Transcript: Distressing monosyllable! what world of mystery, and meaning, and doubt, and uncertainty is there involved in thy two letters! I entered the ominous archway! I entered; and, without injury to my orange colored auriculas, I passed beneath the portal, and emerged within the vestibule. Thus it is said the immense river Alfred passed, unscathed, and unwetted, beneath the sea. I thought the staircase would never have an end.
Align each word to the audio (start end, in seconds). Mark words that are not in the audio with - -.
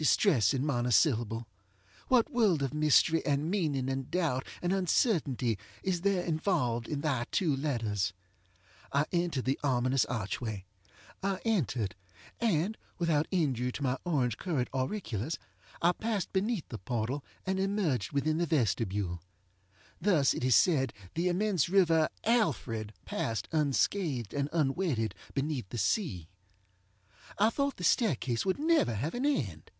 Distressing 0.00 0.64
monosyllable! 0.64 1.46
what 2.08 2.30
world 2.32 2.62
of 2.62 2.72
mystery, 2.72 3.22
and 3.26 3.50
meaning, 3.50 3.90
and 3.90 4.10
doubt, 4.10 4.46
and 4.62 4.72
uncertainty 4.72 5.58
is 5.82 6.00
there 6.00 6.24
involved 6.24 6.88
in 6.88 7.02
thy 7.02 7.26
two 7.30 7.54
letters! 7.54 8.14
I 8.94 9.04
entered 9.12 9.44
the 9.44 9.60
ominous 9.62 10.06
archway! 10.06 10.64
I 11.22 11.38
entered; 11.44 11.94
and, 12.40 12.78
without 12.98 13.28
injury 13.30 13.70
to 13.72 13.82
my 13.82 13.98
orange 14.06 14.38
colored 14.38 14.70
auriculas, 14.72 15.36
I 15.82 15.92
passed 15.92 16.32
beneath 16.32 16.70
the 16.70 16.78
portal, 16.78 17.22
and 17.44 17.60
emerged 17.60 18.10
within 18.10 18.38
the 18.38 18.46
vestibule. 18.46 19.20
Thus 20.00 20.32
it 20.32 20.44
is 20.44 20.56
said 20.56 20.94
the 21.12 21.28
immense 21.28 21.68
river 21.68 22.08
Alfred 22.24 22.94
passed, 23.04 23.48
unscathed, 23.52 24.32
and 24.32 24.48
unwetted, 24.50 25.14
beneath 25.34 25.68
the 25.68 25.76
sea. 25.76 26.30
I 27.38 27.50
thought 27.50 27.76
the 27.76 27.84
staircase 27.84 28.46
would 28.46 28.58
never 28.58 28.94
have 28.94 29.12
an 29.12 29.26
end. 29.26 29.70